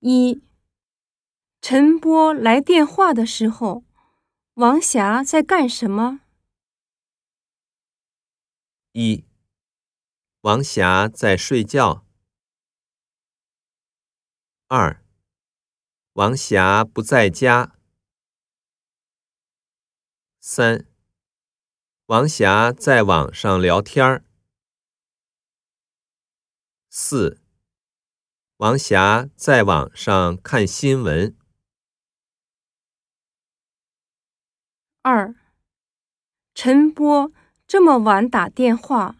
[0.00, 0.40] 一，
[1.60, 3.82] 陈波来电话的时候，
[4.54, 6.20] 王霞在干什么？
[8.92, 9.24] 一，
[10.42, 12.06] 王霞在睡觉。
[14.68, 15.02] 二，
[16.12, 17.74] 王霞不在家。
[20.38, 20.86] 三，
[22.06, 24.24] 王霞在网上聊天儿。
[26.88, 27.40] 四。
[28.58, 31.36] 王霞在网上看新闻。
[35.02, 35.36] 二，
[36.56, 37.32] 陈波
[37.68, 39.14] 这么晚打电话，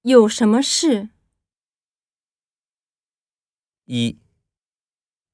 [0.00, 1.10] 有什么事？
[3.84, 4.18] 一，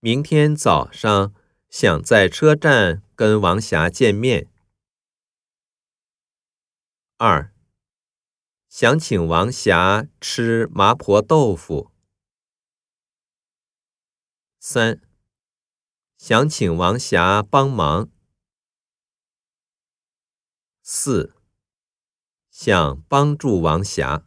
[0.01, 1.33] 明天早上
[1.69, 4.49] 想在车站跟王霞见面。
[7.19, 7.53] 二，
[8.69, 11.93] 想请王霞吃麻婆豆腐。
[14.69, 15.01] 三，
[16.17, 18.11] 想请王霞帮忙。
[20.83, 21.37] 四，
[22.51, 24.25] 想帮助王霞。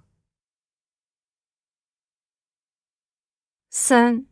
[3.69, 4.27] 三，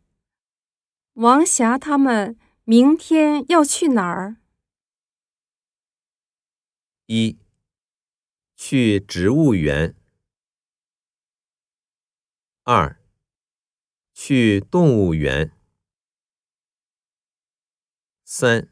[1.12, 4.38] 王霞他们明天要去哪儿？
[7.04, 7.38] 一，
[8.56, 9.94] 去植物园。
[12.62, 12.98] 二，
[14.14, 15.52] 去动物园。
[18.30, 18.68] 三，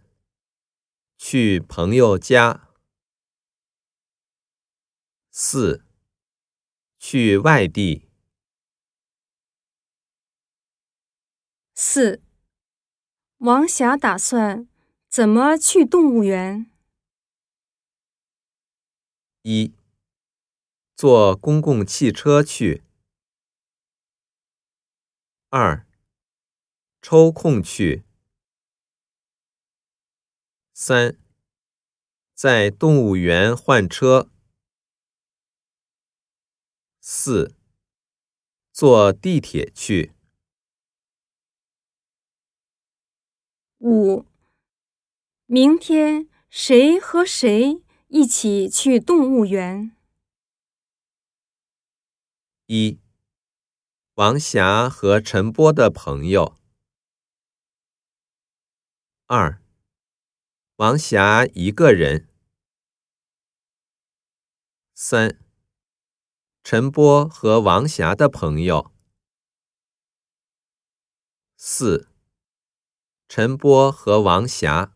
[1.16, 2.68] 去朋友家。
[5.30, 5.86] 四，
[6.98, 8.10] 去外地。
[11.74, 12.22] 四，
[13.38, 14.68] 王霞打算
[15.08, 16.70] 怎么去动物园？
[19.40, 19.74] 一，
[20.94, 22.84] 坐公共汽车去。
[25.48, 25.86] 二，
[27.00, 28.05] 抽空去。
[30.78, 31.16] 三，
[32.34, 34.30] 在动物园换车。
[37.00, 37.56] 四，
[38.72, 40.12] 坐地铁去。
[43.78, 44.26] 五，
[45.46, 49.96] 明天谁和谁一起去动物园？
[52.66, 53.00] 一，
[54.16, 56.58] 王霞和陈波的朋友。
[59.24, 59.62] 二。
[60.76, 62.28] 王霞一个人。
[64.94, 65.40] 三，
[66.62, 68.92] 陈波和王霞的朋友。
[71.56, 72.10] 四，
[73.26, 74.95] 陈波和王霞。